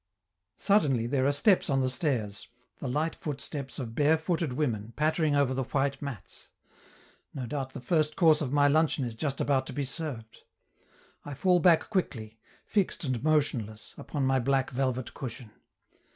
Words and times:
Suddenly 0.57 1.05
there 1.05 1.27
are 1.27 1.31
steps 1.31 1.69
on 1.69 1.81
the 1.81 1.87
stairs, 1.87 2.47
the 2.79 2.87
light 2.87 3.13
foot 3.15 3.39
steps 3.39 3.77
of 3.77 3.93
barefooted 3.93 4.53
women 4.53 4.93
pattering 4.95 5.35
over 5.35 5.53
the 5.53 5.61
white 5.61 6.01
mats. 6.01 6.49
No 7.35 7.45
doubt 7.45 7.73
the 7.73 7.81
first 7.81 8.15
course 8.15 8.41
of 8.41 8.51
my 8.51 8.67
luncheon 8.67 9.05
is 9.05 9.13
just 9.13 9.39
about 9.39 9.67
to 9.67 9.73
be 9.73 9.85
served. 9.85 10.39
I 11.23 11.35
fall 11.35 11.59
back 11.59 11.91
quickly, 11.91 12.39
fixed 12.65 13.03
and 13.03 13.23
motionless, 13.23 13.93
upon 13.95 14.25
my 14.25 14.39
black 14.39 14.71
velvet 14.71 15.13
cushion. 15.13 15.51